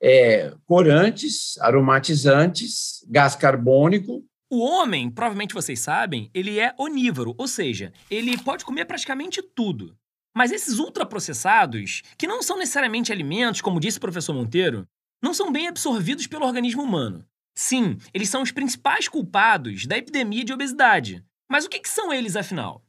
é, 0.00 0.52
corantes, 0.66 1.58
aromatizantes, 1.58 3.04
gás 3.08 3.36
carbônico. 3.36 4.24
O 4.48 4.60
homem, 4.60 5.10
provavelmente 5.10 5.54
vocês 5.54 5.78
sabem, 5.78 6.30
ele 6.34 6.58
é 6.58 6.74
onívoro, 6.78 7.34
ou 7.38 7.46
seja, 7.46 7.92
ele 8.10 8.36
pode 8.38 8.64
comer 8.64 8.84
praticamente 8.84 9.42
tudo. 9.42 9.96
Mas 10.34 10.50
esses 10.50 10.78
ultraprocessados, 10.78 12.02
que 12.16 12.26
não 12.26 12.42
são 12.42 12.56
necessariamente 12.56 13.12
alimentos, 13.12 13.60
como 13.60 13.80
disse 13.80 13.98
o 13.98 14.00
professor 14.00 14.32
Monteiro, 14.32 14.86
não 15.22 15.34
são 15.34 15.52
bem 15.52 15.68
absorvidos 15.68 16.26
pelo 16.26 16.46
organismo 16.46 16.82
humano. 16.82 17.24
Sim, 17.62 17.98
eles 18.14 18.30
são 18.30 18.40
os 18.40 18.50
principais 18.50 19.06
culpados 19.06 19.84
da 19.84 19.98
epidemia 19.98 20.42
de 20.42 20.50
obesidade. 20.50 21.22
Mas 21.46 21.66
o 21.66 21.68
que, 21.68 21.78
que 21.78 21.90
são 21.90 22.10
eles, 22.10 22.34
afinal? 22.34 22.82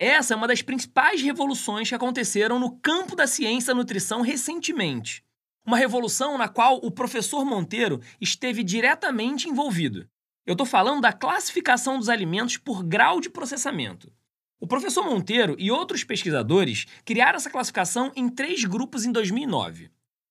Essa 0.00 0.34
é 0.34 0.36
uma 0.36 0.48
das 0.48 0.62
principais 0.62 1.22
revoluções 1.22 1.88
que 1.88 1.94
aconteceram 1.94 2.58
no 2.58 2.76
campo 2.80 3.14
da 3.14 3.28
ciência 3.28 3.72
da 3.72 3.78
nutrição 3.78 4.22
recentemente. 4.22 5.24
Uma 5.64 5.76
revolução 5.76 6.36
na 6.36 6.48
qual 6.48 6.80
o 6.82 6.90
professor 6.90 7.44
Monteiro 7.44 8.00
esteve 8.20 8.64
diretamente 8.64 9.48
envolvido. 9.48 10.08
Eu 10.44 10.54
estou 10.54 10.66
falando 10.66 11.02
da 11.02 11.12
classificação 11.12 11.96
dos 11.96 12.08
alimentos 12.08 12.56
por 12.56 12.82
grau 12.82 13.20
de 13.20 13.30
processamento. 13.30 14.12
O 14.58 14.66
professor 14.66 15.04
Monteiro 15.04 15.54
e 15.56 15.70
outros 15.70 16.02
pesquisadores 16.02 16.84
criaram 17.04 17.36
essa 17.36 17.48
classificação 17.48 18.10
em 18.16 18.28
três 18.28 18.64
grupos 18.64 19.04
em 19.04 19.12
2009. 19.12 19.88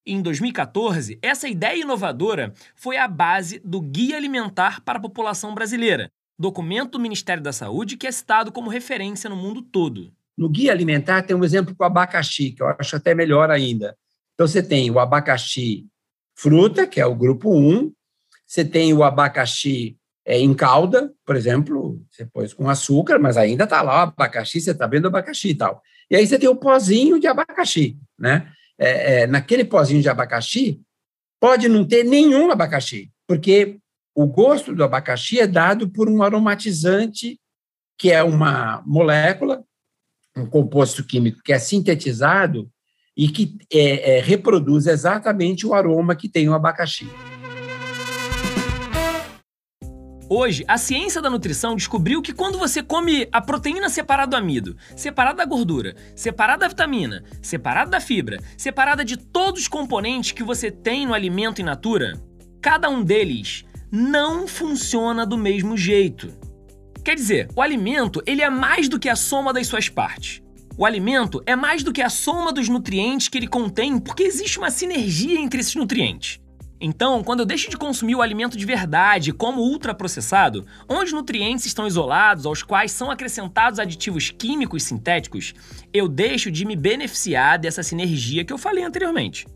Em 0.07 0.21
2014, 0.21 1.17
essa 1.19 1.49
ideia 1.49 1.81
inovadora 1.81 2.53
foi 2.75 2.95
a 2.95 3.07
base 3.07 3.59
do 3.65 3.81
Guia 3.81 4.17
Alimentar 4.17 4.79
para 4.81 4.99
a 4.99 5.01
População 5.01 5.55
Brasileira, 5.55 6.11
documento 6.37 6.91
do 6.91 6.99
Ministério 6.99 7.41
da 7.41 7.51
Saúde 7.51 7.97
que 7.97 8.05
é 8.05 8.11
citado 8.11 8.51
como 8.51 8.69
referência 8.69 9.27
no 9.27 9.35
mundo 9.35 9.63
todo. 9.63 10.13
No 10.37 10.47
Guia 10.47 10.71
Alimentar 10.71 11.23
tem 11.23 11.35
um 11.35 11.43
exemplo 11.43 11.73
com 11.75 11.83
o 11.83 11.87
abacaxi, 11.87 12.51
que 12.51 12.61
eu 12.61 12.67
acho 12.67 12.95
até 12.95 13.15
melhor 13.15 13.49
ainda. 13.49 13.97
Então, 14.35 14.47
você 14.47 14.61
tem 14.61 14.91
o 14.91 14.99
abacaxi 14.99 15.87
fruta, 16.35 16.85
que 16.85 17.01
é 17.01 17.05
o 17.07 17.15
grupo 17.15 17.57
1, 17.57 17.91
você 18.45 18.63
tem 18.63 18.93
o 18.93 19.03
abacaxi 19.03 19.97
é, 20.23 20.37
em 20.37 20.53
calda, 20.53 21.11
por 21.25 21.35
exemplo, 21.35 21.99
você 22.11 22.25
pôs 22.27 22.53
com 22.53 22.69
açúcar, 22.69 23.17
mas 23.17 23.37
ainda 23.37 23.63
está 23.63 23.81
lá 23.81 23.95
o 23.95 24.01
abacaxi, 24.09 24.61
você 24.61 24.69
está 24.69 24.85
vendo 24.85 25.05
o 25.05 25.07
abacaxi 25.07 25.49
e 25.49 25.55
tal. 25.55 25.81
E 26.11 26.15
aí 26.15 26.27
você 26.27 26.37
tem 26.37 26.49
o 26.49 26.55
pozinho 26.55 27.19
de 27.19 27.25
abacaxi, 27.25 27.97
né? 28.19 28.51
É, 28.77 29.21
é, 29.21 29.27
naquele 29.27 29.63
pozinho 29.63 30.01
de 30.01 30.09
abacaxi, 30.09 30.81
pode 31.39 31.67
não 31.67 31.85
ter 31.85 32.03
nenhum 32.03 32.51
abacaxi, 32.51 33.09
porque 33.27 33.79
o 34.13 34.27
gosto 34.27 34.73
do 34.73 34.83
abacaxi 34.83 35.39
é 35.39 35.47
dado 35.47 35.89
por 35.89 36.09
um 36.09 36.23
aromatizante, 36.23 37.39
que 37.97 38.11
é 38.11 38.23
uma 38.23 38.81
molécula, 38.85 39.63
um 40.35 40.45
composto 40.45 41.03
químico 41.03 41.41
que 41.43 41.53
é 41.53 41.59
sintetizado 41.59 42.69
e 43.15 43.29
que 43.29 43.57
é, 43.71 44.17
é, 44.17 44.21
reproduz 44.21 44.87
exatamente 44.87 45.65
o 45.65 45.73
aroma 45.73 46.15
que 46.15 46.27
tem 46.27 46.49
o 46.49 46.53
abacaxi. 46.53 47.07
Hoje, 50.27 50.65
a 50.67 50.75
ciência 50.75 51.21
da 51.21 51.29
nutrição 51.29 51.75
descobriu 51.75 52.19
que 52.19 52.33
quando 52.33 52.57
você 52.57 52.81
come 52.81 53.27
a 53.31 53.39
proteína 53.39 53.89
separada 53.89 54.31
do 54.31 54.35
amido, 54.35 54.75
separada 54.95 55.37
da 55.37 55.45
gordura, 55.45 55.95
separada 56.15 56.61
da 56.61 56.67
vitamina, 56.67 57.23
separada 57.43 57.91
da 57.91 57.99
fibra, 57.99 58.39
separada 58.57 59.05
de 59.05 59.17
todos 59.17 59.61
os 59.61 59.67
componentes 59.67 60.31
que 60.31 60.43
você 60.43 60.71
tem 60.71 61.05
no 61.05 61.13
alimento 61.13 61.61
in 61.61 61.65
natura, 61.65 62.19
cada 62.59 62.89
um 62.89 63.03
deles 63.03 63.65
não 63.91 64.47
funciona 64.47 65.27
do 65.27 65.37
mesmo 65.37 65.77
jeito. 65.77 66.33
Quer 67.03 67.13
dizer, 67.13 67.47
o 67.55 67.61
alimento 67.61 68.19
ele 68.25 68.41
é 68.41 68.49
mais 68.49 68.89
do 68.89 68.99
que 68.99 69.09
a 69.09 69.15
soma 69.15 69.53
das 69.53 69.67
suas 69.67 69.89
partes. 69.89 70.41
O 70.75 70.87
alimento 70.87 71.39
é 71.45 71.55
mais 71.55 71.83
do 71.83 71.93
que 71.93 72.01
a 72.01 72.09
soma 72.09 72.51
dos 72.51 72.67
nutrientes 72.67 73.29
que 73.29 73.37
ele 73.37 73.47
contém, 73.47 73.99
porque 73.99 74.23
existe 74.23 74.57
uma 74.57 74.71
sinergia 74.71 75.39
entre 75.39 75.59
esses 75.59 75.75
nutrientes. 75.75 76.39
Então, 76.79 77.23
quando 77.23 77.39
eu 77.39 77.45
deixo 77.45 77.69
de 77.69 77.77
consumir 77.77 78.15
o 78.15 78.21
alimento 78.21 78.57
de 78.57 78.65
verdade, 78.65 79.31
como 79.31 79.61
ultraprocessado, 79.61 80.65
onde 80.89 81.13
nutrientes 81.13 81.65
estão 81.65 81.87
isolados, 81.87 82.45
aos 82.45 82.61
quais 82.61 82.91
são 82.91 83.09
acrescentados 83.09 83.79
aditivos 83.79 84.29
químicos 84.29 84.83
sintéticos, 84.83 85.53
eu 85.93 86.07
deixo 86.07 86.51
de 86.51 86.65
me 86.65 86.75
beneficiar 86.75 87.57
dessa 87.57 87.81
sinergia 87.81 88.43
que 88.43 88.51
eu 88.51 88.57
falei 88.57 88.83
anteriormente. 88.83 89.47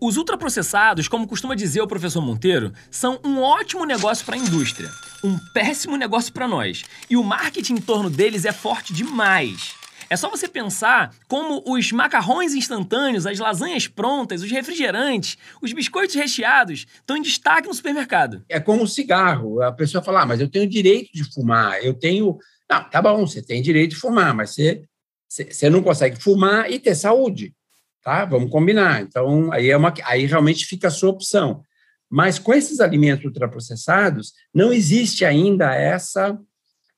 Os 0.00 0.16
ultraprocessados, 0.16 1.08
como 1.08 1.28
costuma 1.28 1.54
dizer 1.54 1.80
o 1.80 1.86
professor 1.86 2.20
Monteiro, 2.20 2.72
são 2.90 3.20
um 3.24 3.40
ótimo 3.40 3.84
negócio 3.84 4.24
para 4.24 4.36
a 4.36 4.38
indústria, 4.38 4.90
um 5.22 5.38
péssimo 5.52 5.96
negócio 5.96 6.32
para 6.32 6.48
nós, 6.48 6.84
e 7.08 7.16
o 7.16 7.24
marketing 7.24 7.74
em 7.74 7.80
torno 7.80 8.10
deles 8.10 8.44
é 8.44 8.52
forte 8.52 8.92
demais. 8.92 9.81
É 10.12 10.16
só 10.16 10.28
você 10.28 10.46
pensar 10.46 11.16
como 11.26 11.64
os 11.66 11.90
macarrões 11.90 12.52
instantâneos, 12.52 13.26
as 13.26 13.38
lasanhas 13.38 13.88
prontas, 13.88 14.42
os 14.42 14.50
refrigerantes, 14.50 15.38
os 15.62 15.72
biscoitos 15.72 16.14
recheados 16.14 16.84
estão 16.96 17.16
em 17.16 17.22
destaque 17.22 17.66
no 17.66 17.72
supermercado. 17.72 18.44
É 18.46 18.60
como 18.60 18.82
o 18.82 18.86
cigarro. 18.86 19.62
A 19.62 19.72
pessoa 19.72 20.04
fala, 20.04 20.20
ah, 20.20 20.26
mas 20.26 20.38
eu 20.38 20.50
tenho 20.50 20.68
direito 20.68 21.10
de 21.14 21.24
fumar, 21.24 21.82
eu 21.82 21.94
tenho. 21.94 22.36
Não, 22.70 22.90
tá 22.90 23.00
bom, 23.00 23.26
você 23.26 23.40
tem 23.40 23.62
direito 23.62 23.92
de 23.92 23.96
fumar, 23.96 24.34
mas 24.34 24.50
você, 24.50 24.82
você 25.26 25.70
não 25.70 25.82
consegue 25.82 26.22
fumar 26.22 26.70
e 26.70 26.78
ter 26.78 26.94
saúde. 26.94 27.54
Tá? 28.02 28.26
Vamos 28.26 28.50
combinar. 28.50 29.00
Então, 29.00 29.50
aí, 29.50 29.70
é 29.70 29.76
uma, 29.78 29.94
aí 30.04 30.26
realmente 30.26 30.66
fica 30.66 30.88
a 30.88 30.90
sua 30.90 31.08
opção. 31.08 31.62
Mas 32.10 32.38
com 32.38 32.52
esses 32.52 32.80
alimentos 32.80 33.24
ultraprocessados, 33.24 34.34
não 34.54 34.74
existe 34.74 35.24
ainda 35.24 35.74
essa, 35.74 36.38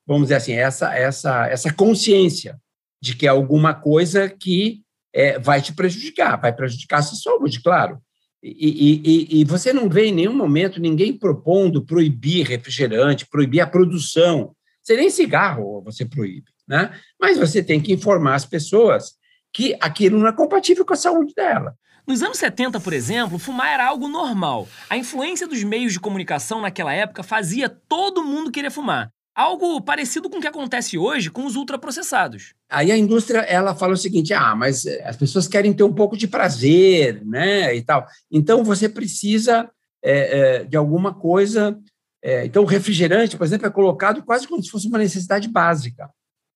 vamos 0.05 0.25
dizer 0.25 0.35
assim, 0.35 0.55
essa, 0.55 0.93
essa, 0.93 1.47
essa 1.47 1.73
consciência 1.73 2.61
de 3.05 3.15
que 3.15 3.27
é 3.27 3.29
alguma 3.29 3.75
coisa 3.75 4.31
que 4.31 4.81
é, 5.13 5.39
vai 5.39 5.61
te 5.61 5.75
prejudicar, 5.75 6.41
vai 6.41 6.55
prejudicar 6.55 7.01
a 7.01 7.03
sua 7.03 7.19
saúde, 7.19 7.63
claro. 7.63 7.99
E, 8.43 9.03
e, 9.05 9.41
e, 9.41 9.45
você 9.45 9.73
não 9.73 9.89
vê 9.89 10.07
em 10.07 10.13
nenhum 10.13 10.35
momento 10.35 10.81
ninguém 10.81 11.17
propondo 11.17 11.85
proibir 11.85 12.47
refrigerante, 12.47 13.27
proibir 13.27 13.61
a 13.61 13.67
produção. 13.67 14.55
Você 14.83 14.97
nem 14.97 15.09
cigarro 15.09 15.83
você 15.83 16.05
proíbe, 16.05 16.51
né? 16.67 16.95
Mas 17.21 17.39
você 17.39 17.63
tem 17.63 17.81
que 17.81 17.93
informar 17.93 18.35
as 18.35 18.45
pessoas 18.45 19.15
que 19.53 19.77
aquilo 19.81 20.19
não 20.19 20.27
é 20.27 20.33
compatível 20.33 20.85
com 20.85 20.95
a 20.95 20.97
saúde 20.97 21.33
dela. 21.35 21.75
Nos 22.07 22.23
anos 22.23 22.39
70, 22.39 22.81
por 22.81 22.93
exemplo, 22.93 23.39
fumar 23.39 23.73
era 23.73 23.87
algo 23.87 24.09
normal. 24.09 24.69
A 24.91 24.97
influência 24.97 25.47
dos 25.47 25.63
meios 25.63 25.93
de 25.93 26.01
comunicação 26.01 26.61
naquela 26.61 26.93
época 26.93 27.23
fazia 27.23 27.69
todo 27.69 28.25
mundo 28.25 28.51
querer 28.51 28.71
fumar. 28.71 29.11
Algo 29.35 29.81
parecido 29.81 30.31
com 30.31 30.39
o 30.39 30.41
que 30.41 30.47
acontece 30.47 30.97
hoje 30.97 31.29
com 31.29 31.45
os 31.45 31.57
ultraprocessados. 31.57 32.55
Aí 32.71 32.93
a 32.93 32.97
indústria 32.97 33.41
ela 33.41 33.75
fala 33.75 33.95
o 33.95 33.97
seguinte: 33.97 34.33
ah, 34.33 34.55
mas 34.55 34.87
eh, 34.87 35.03
as 35.05 35.17
pessoas 35.17 35.49
querem 35.49 35.73
ter 35.73 35.83
um 35.83 35.93
pouco 35.93 36.17
de 36.17 36.29
prazer, 36.29 37.25
né? 37.25 37.75
E 37.75 37.83
tal. 37.83 38.07
Então 38.31 38.63
você 38.63 38.89
precisa 38.89 39.69
é, 40.01 40.39
é, 40.61 40.65
de 40.65 40.77
alguma 40.77 41.13
coisa. 41.13 41.77
É, 42.23 42.47
então 42.47 42.63
o 42.63 42.67
refrigerante, 42.67 43.37
por 43.37 43.45
exemplo, 43.45 43.67
é 43.67 43.71
colocado 43.71 44.23
quase 44.23 44.47
como 44.47 44.63
se 44.63 44.71
fosse 44.71 44.87
uma 44.87 44.99
necessidade 44.99 45.49
básica. 45.49 46.09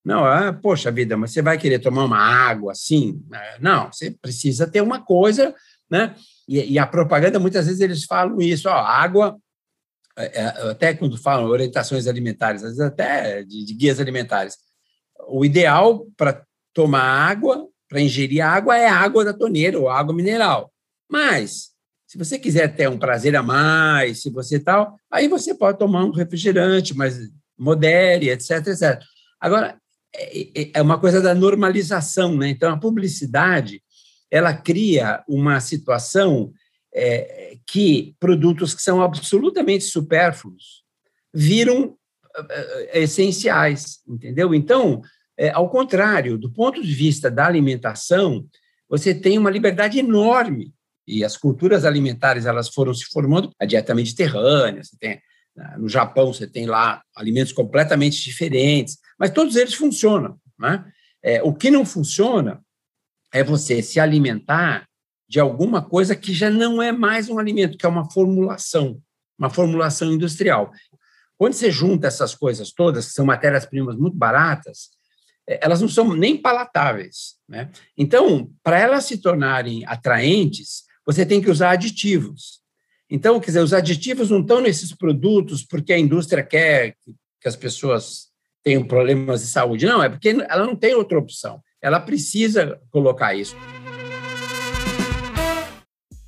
Não, 0.04 0.24
ah, 0.24 0.52
poxa 0.52 0.90
vida, 0.90 1.16
mas 1.16 1.32
você 1.32 1.42
vai 1.42 1.58
querer 1.58 1.80
tomar 1.80 2.04
uma 2.04 2.18
água 2.18 2.72
assim? 2.72 3.20
Não, 3.60 3.92
você 3.92 4.12
precisa 4.22 4.66
ter 4.66 4.80
uma 4.80 5.00
coisa, 5.00 5.52
né? 5.90 6.14
E, 6.48 6.74
e 6.74 6.78
a 6.78 6.86
propaganda 6.86 7.40
muitas 7.40 7.66
vezes 7.66 7.80
eles 7.80 8.04
falam 8.04 8.40
isso: 8.40 8.68
ó, 8.68 8.72
água 8.72 9.36
é, 9.36 9.36
é, 9.36 9.47
até 10.70 10.94
quando 10.94 11.16
falam 11.16 11.48
orientações 11.48 12.06
alimentares, 12.06 12.62
às 12.62 12.70
vezes 12.70 12.80
até 12.80 13.42
de, 13.44 13.64
de 13.64 13.74
guias 13.74 14.00
alimentares, 14.00 14.56
o 15.28 15.44
ideal 15.44 16.06
para 16.16 16.44
tomar 16.74 17.02
água, 17.02 17.66
para 17.88 18.00
ingerir 18.00 18.44
água, 18.44 18.76
é 18.76 18.88
água 18.88 19.24
da 19.24 19.32
torneira 19.32 19.78
ou 19.78 19.88
água 19.88 20.14
mineral. 20.14 20.72
Mas, 21.10 21.70
se 22.06 22.18
você 22.18 22.38
quiser 22.38 22.74
ter 22.74 22.88
um 22.88 22.98
prazer 22.98 23.34
a 23.36 23.42
mais, 23.42 24.22
se 24.22 24.30
você 24.30 24.58
tal, 24.58 24.96
aí 25.10 25.28
você 25.28 25.54
pode 25.54 25.78
tomar 25.78 26.04
um 26.04 26.10
refrigerante, 26.10 26.94
mas 26.94 27.18
modere, 27.58 28.30
etc, 28.30 28.66
etc. 28.66 29.00
Agora, 29.40 29.78
é, 30.14 30.70
é 30.74 30.82
uma 30.82 30.98
coisa 30.98 31.20
da 31.20 31.34
normalização, 31.34 32.36
né? 32.36 32.48
Então, 32.48 32.72
a 32.72 32.78
publicidade, 32.78 33.82
ela 34.30 34.54
cria 34.54 35.22
uma 35.28 35.60
situação 35.60 36.52
é, 36.98 37.56
que 37.66 38.16
produtos 38.18 38.74
que 38.74 38.82
são 38.82 39.00
absolutamente 39.00 39.84
supérfluos 39.84 40.82
viram 41.32 41.96
é, 42.50 43.00
essenciais, 43.00 44.00
entendeu? 44.06 44.54
Então, 44.54 45.00
é, 45.36 45.50
ao 45.50 45.70
contrário, 45.70 46.36
do 46.36 46.50
ponto 46.50 46.82
de 46.82 46.92
vista 46.92 47.30
da 47.30 47.46
alimentação, 47.46 48.46
você 48.88 49.14
tem 49.14 49.38
uma 49.38 49.50
liberdade 49.50 49.98
enorme 49.98 50.72
e 51.06 51.24
as 51.24 51.36
culturas 51.36 51.84
alimentares 51.84 52.46
elas 52.46 52.68
foram 52.68 52.92
se 52.92 53.04
formando 53.06 53.50
a 53.60 53.64
dieta 53.64 53.94
mediterrânea, 53.94 54.82
você 54.82 54.96
tem 54.98 55.20
no 55.76 55.88
Japão 55.88 56.32
você 56.32 56.46
tem 56.46 56.66
lá 56.66 57.02
alimentos 57.16 57.52
completamente 57.52 58.22
diferentes, 58.22 58.96
mas 59.18 59.30
todos 59.30 59.56
eles 59.56 59.74
funcionam, 59.74 60.38
né? 60.56 60.84
É, 61.20 61.42
o 61.42 61.52
que 61.52 61.68
não 61.68 61.84
funciona 61.84 62.62
é 63.32 63.42
você 63.42 63.82
se 63.82 63.98
alimentar 63.98 64.88
de 65.28 65.38
alguma 65.38 65.82
coisa 65.82 66.16
que 66.16 66.32
já 66.32 66.48
não 66.48 66.82
é 66.82 66.90
mais 66.90 67.28
um 67.28 67.38
alimento, 67.38 67.76
que 67.76 67.84
é 67.84 67.88
uma 67.88 68.10
formulação, 68.10 69.00
uma 69.38 69.50
formulação 69.50 70.10
industrial. 70.12 70.72
Quando 71.36 71.52
você 71.52 71.70
junta 71.70 72.06
essas 72.06 72.34
coisas 72.34 72.72
todas, 72.72 73.06
que 73.06 73.12
são 73.12 73.26
matérias-primas 73.26 73.96
muito 73.96 74.16
baratas, 74.16 74.90
é, 75.46 75.60
elas 75.62 75.80
não 75.80 75.88
são 75.88 76.14
nem 76.14 76.36
palatáveis. 76.36 77.36
Né? 77.48 77.70
Então, 77.96 78.50
para 78.62 78.78
elas 78.78 79.04
se 79.04 79.18
tornarem 79.18 79.84
atraentes, 79.86 80.84
você 81.06 81.24
tem 81.24 81.40
que 81.40 81.50
usar 81.50 81.70
aditivos. 81.70 82.60
Então, 83.10 83.38
quer 83.40 83.46
dizer, 83.46 83.60
os 83.60 83.72
aditivos 83.72 84.30
não 84.30 84.40
estão 84.40 84.60
nesses 84.60 84.94
produtos 84.94 85.64
porque 85.64 85.92
a 85.92 85.98
indústria 85.98 86.42
quer 86.42 86.94
que 87.40 87.48
as 87.48 87.56
pessoas 87.56 88.28
tenham 88.62 88.84
problemas 88.84 89.40
de 89.40 89.46
saúde. 89.46 89.86
Não, 89.86 90.02
é 90.02 90.08
porque 90.08 90.28
ela 90.28 90.66
não 90.66 90.76
tem 90.76 90.94
outra 90.94 91.18
opção. 91.18 91.62
Ela 91.80 92.00
precisa 92.00 92.80
colocar 92.90 93.34
isso. 93.34 93.56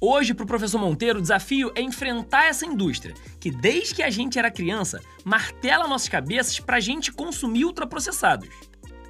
Hoje, 0.02 0.32
para 0.32 0.44
o 0.44 0.46
professor 0.46 0.78
Monteiro, 0.78 1.18
o 1.18 1.22
desafio 1.22 1.70
é 1.74 1.82
enfrentar 1.82 2.46
essa 2.46 2.64
indústria, 2.64 3.14
que 3.38 3.50
desde 3.50 3.96
que 3.96 4.02
a 4.02 4.08
gente 4.08 4.38
era 4.38 4.50
criança, 4.50 4.98
martela 5.22 5.86
nossas 5.86 6.08
cabeças 6.08 6.58
para 6.58 6.78
a 6.78 6.80
gente 6.80 7.12
consumir 7.12 7.66
ultraprocessados. 7.66 8.48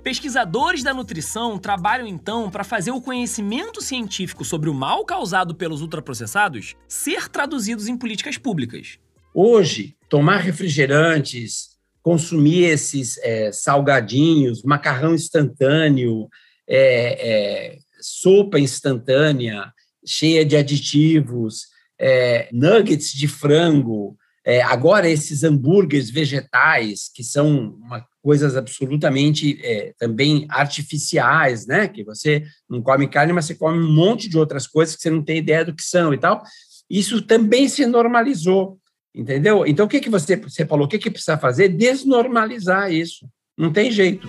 Pesquisadores 0.02 0.82
da 0.82 0.92
nutrição 0.92 1.60
trabalham 1.60 2.08
então 2.08 2.50
para 2.50 2.64
fazer 2.64 2.90
o 2.90 3.00
conhecimento 3.00 3.80
científico 3.80 4.44
sobre 4.44 4.68
o 4.68 4.74
mal 4.74 5.04
causado 5.04 5.54
pelos 5.54 5.80
ultraprocessados 5.80 6.74
ser 6.88 7.28
traduzidos 7.28 7.86
em 7.86 7.96
políticas 7.96 8.36
públicas. 8.36 8.98
Hoje, 9.32 9.94
tomar 10.08 10.38
refrigerantes, 10.38 11.76
consumir 12.02 12.64
esses 12.64 13.16
é, 13.18 13.52
salgadinhos, 13.52 14.64
macarrão 14.64 15.14
instantâneo, 15.14 16.28
é, 16.68 17.74
é, 17.74 17.78
sopa 18.00 18.58
instantânea, 18.58 19.72
cheia 20.04 20.44
de 20.44 20.56
aditivos, 20.56 21.66
é, 21.98 22.48
nuggets 22.52 23.12
de 23.12 23.28
frango, 23.28 24.16
é, 24.44 24.62
agora 24.62 25.08
esses 25.08 25.44
hambúrgueres 25.44 26.10
vegetais, 26.10 27.10
que 27.14 27.22
são 27.22 27.76
uma, 27.82 28.04
coisas 28.22 28.56
absolutamente 28.56 29.58
é, 29.62 29.92
também 29.98 30.46
artificiais, 30.48 31.66
né? 31.66 31.88
Que 31.88 32.02
você 32.02 32.42
não 32.68 32.82
come 32.82 33.06
carne, 33.06 33.32
mas 33.32 33.44
você 33.44 33.54
come 33.54 33.78
um 33.78 33.92
monte 33.92 34.28
de 34.28 34.38
outras 34.38 34.66
coisas 34.66 34.96
que 34.96 35.02
você 35.02 35.10
não 35.10 35.22
tem 35.22 35.38
ideia 35.38 35.64
do 35.64 35.74
que 35.74 35.82
são 35.82 36.14
e 36.14 36.18
tal. 36.18 36.42
Isso 36.88 37.22
também 37.22 37.68
se 37.68 37.84
normalizou, 37.86 38.78
entendeu? 39.14 39.66
Então, 39.66 39.86
o 39.86 39.88
que, 39.88 40.00
que 40.00 40.10
você, 40.10 40.36
você 40.36 40.66
falou? 40.66 40.86
O 40.86 40.88
que, 40.88 40.98
que 40.98 41.10
precisa 41.10 41.38
fazer? 41.38 41.68
Desnormalizar 41.68 42.92
isso. 42.92 43.28
Não 43.56 43.72
tem 43.72 43.92
jeito. 43.92 44.28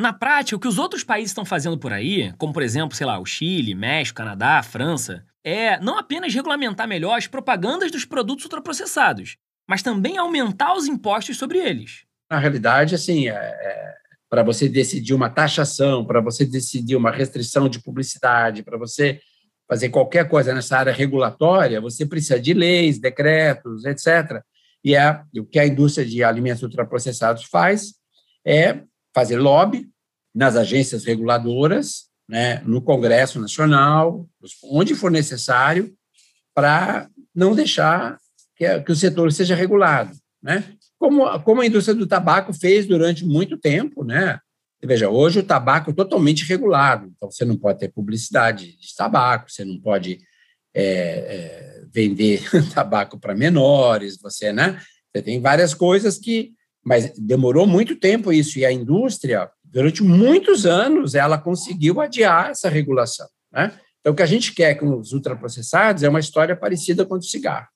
Na 0.00 0.14
prática, 0.14 0.56
o 0.56 0.58
que 0.58 0.66
os 0.66 0.78
outros 0.78 1.04
países 1.04 1.30
estão 1.30 1.44
fazendo 1.44 1.76
por 1.76 1.92
aí, 1.92 2.32
como 2.38 2.54
por 2.54 2.62
exemplo, 2.62 2.96
sei 2.96 3.06
lá, 3.06 3.18
o 3.18 3.26
Chile, 3.26 3.74
México, 3.74 4.16
Canadá, 4.16 4.62
França, 4.62 5.22
é 5.44 5.78
não 5.78 5.98
apenas 5.98 6.34
regulamentar 6.34 6.88
melhor 6.88 7.18
as 7.18 7.26
propagandas 7.26 7.90
dos 7.90 8.06
produtos 8.06 8.46
ultraprocessados, 8.46 9.36
mas 9.68 9.82
também 9.82 10.16
aumentar 10.16 10.74
os 10.74 10.86
impostos 10.86 11.36
sobre 11.36 11.58
eles. 11.58 12.04
Na 12.30 12.38
realidade, 12.38 12.94
assim, 12.94 13.28
é, 13.28 13.32
é, 13.32 13.94
para 14.30 14.42
você 14.42 14.70
decidir 14.70 15.12
uma 15.12 15.28
taxação, 15.28 16.02
para 16.02 16.22
você 16.22 16.46
decidir 16.46 16.96
uma 16.96 17.10
restrição 17.10 17.68
de 17.68 17.78
publicidade, 17.78 18.62
para 18.62 18.78
você 18.78 19.20
fazer 19.68 19.90
qualquer 19.90 20.26
coisa 20.30 20.54
nessa 20.54 20.78
área 20.78 20.94
regulatória, 20.94 21.78
você 21.78 22.06
precisa 22.06 22.40
de 22.40 22.54
leis, 22.54 22.98
decretos, 22.98 23.84
etc. 23.84 24.42
E 24.82 24.94
é, 24.94 25.20
o 25.36 25.44
que 25.44 25.58
a 25.58 25.66
indústria 25.66 26.06
de 26.06 26.24
alimentos 26.24 26.62
ultraprocessados 26.62 27.44
faz 27.44 27.92
é 28.46 28.80
fazer 29.14 29.38
lobby 29.38 29.88
nas 30.34 30.56
agências 30.56 31.04
reguladoras, 31.04 32.08
né, 32.28 32.62
no 32.64 32.80
Congresso 32.80 33.40
Nacional, 33.40 34.28
onde 34.64 34.94
for 34.94 35.10
necessário, 35.10 35.92
para 36.54 37.08
não 37.34 37.54
deixar 37.54 38.18
que, 38.56 38.80
que, 38.80 38.92
o 38.92 38.96
setor 38.96 39.32
seja 39.32 39.54
regulado, 39.54 40.12
né? 40.42 40.64
Como, 40.98 41.40
como 41.40 41.62
a 41.62 41.66
indústria 41.66 41.94
do 41.94 42.06
tabaco 42.06 42.52
fez 42.52 42.86
durante 42.86 43.24
muito 43.24 43.56
tempo, 43.56 44.04
né? 44.04 44.38
Veja, 44.82 45.08
hoje 45.08 45.40
o 45.40 45.42
tabaco 45.42 45.90
é 45.90 45.94
totalmente 45.94 46.44
regulado, 46.44 47.10
então 47.14 47.30
você 47.30 47.44
não 47.44 47.56
pode 47.56 47.78
ter 47.78 47.88
publicidade 47.88 48.76
de 48.78 48.94
tabaco, 48.96 49.50
você 49.50 49.64
não 49.64 49.80
pode 49.80 50.20
é, 50.74 50.84
é, 50.84 51.84
vender 51.92 52.42
tabaco 52.72 53.18
para 53.18 53.34
menores, 53.34 54.18
você, 54.20 54.52
né? 54.52 54.80
Você 55.10 55.22
tem 55.22 55.40
várias 55.40 55.74
coisas 55.74 56.18
que 56.18 56.52
mas 56.84 57.12
demorou 57.16 57.66
muito 57.66 57.96
tempo 57.96 58.32
isso, 58.32 58.58
e 58.58 58.64
a 58.64 58.72
indústria, 58.72 59.50
durante 59.64 60.02
muitos 60.02 60.66
anos, 60.66 61.14
ela 61.14 61.38
conseguiu 61.38 62.00
adiar 62.00 62.50
essa 62.50 62.68
regulação. 62.68 63.28
Né? 63.52 63.72
Então, 64.00 64.12
o 64.12 64.16
que 64.16 64.22
a 64.22 64.26
gente 64.26 64.54
quer 64.54 64.74
com 64.74 64.98
os 64.98 65.12
ultraprocessados 65.12 66.02
é 66.02 66.08
uma 66.08 66.20
história 66.20 66.56
parecida 66.56 67.04
com 67.04 67.16
o 67.16 67.22
cigarro. 67.22 67.68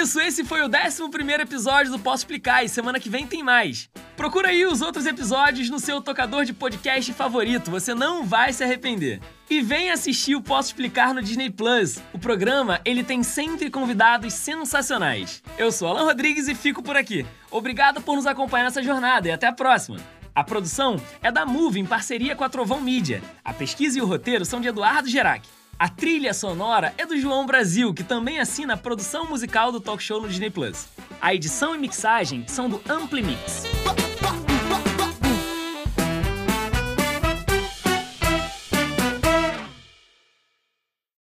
Isso, 0.00 0.20
esse 0.20 0.44
foi 0.44 0.62
o 0.62 0.66
11 0.66 1.42
episódio 1.42 1.90
do 1.90 1.98
Posso 1.98 2.18
Explicar, 2.18 2.64
e 2.64 2.68
semana 2.68 3.00
que 3.00 3.10
vem 3.10 3.26
tem 3.26 3.42
mais. 3.42 3.90
Procura 4.16 4.50
aí 4.50 4.64
os 4.64 4.80
outros 4.80 5.06
episódios 5.06 5.68
no 5.68 5.80
seu 5.80 6.00
tocador 6.00 6.44
de 6.44 6.52
podcast 6.52 7.12
favorito, 7.12 7.68
você 7.68 7.92
não 7.96 8.22
vai 8.22 8.52
se 8.52 8.62
arrepender. 8.62 9.20
E 9.50 9.60
vem 9.60 9.90
assistir 9.90 10.36
o 10.36 10.40
Posso 10.40 10.68
Explicar 10.68 11.12
no 11.12 11.20
Disney 11.20 11.50
Plus. 11.50 12.00
O 12.12 12.18
programa, 12.18 12.80
ele 12.84 13.02
tem 13.02 13.24
sempre 13.24 13.68
convidados 13.70 14.34
sensacionais. 14.34 15.42
Eu 15.58 15.72
sou 15.72 15.88
Alan 15.88 16.04
Rodrigues 16.04 16.46
e 16.46 16.54
fico 16.54 16.80
por 16.80 16.96
aqui. 16.96 17.26
Obrigado 17.50 18.00
por 18.00 18.14
nos 18.14 18.26
acompanhar 18.26 18.66
nessa 18.66 18.82
jornada 18.84 19.26
e 19.26 19.32
até 19.32 19.48
a 19.48 19.52
próxima. 19.52 19.98
A 20.32 20.44
produção 20.44 20.94
é 21.20 21.32
da 21.32 21.44
Move 21.44 21.80
em 21.80 21.84
parceria 21.84 22.36
com 22.36 22.44
a 22.44 22.48
Trovão 22.48 22.80
Mídia. 22.80 23.20
A 23.44 23.52
pesquisa 23.52 23.98
e 23.98 24.00
o 24.00 24.06
roteiro 24.06 24.44
são 24.44 24.60
de 24.60 24.68
Eduardo 24.68 25.08
Gerac. 25.08 25.57
A 25.80 25.88
trilha 25.88 26.34
sonora 26.34 26.92
é 26.98 27.06
do 27.06 27.16
João 27.16 27.46
Brasil, 27.46 27.94
que 27.94 28.02
também 28.02 28.40
assina 28.40 28.74
a 28.74 28.76
produção 28.76 29.26
musical 29.26 29.70
do 29.70 29.78
talk 29.78 30.02
show 30.02 30.20
no 30.20 30.28
Disney 30.28 30.50
Plus. 30.50 30.88
A 31.20 31.32
edição 31.32 31.72
e 31.72 31.78
mixagem 31.78 32.44
são 32.48 32.68
do 32.68 32.82
Ampli 32.88 33.22
Mix. 33.22 33.62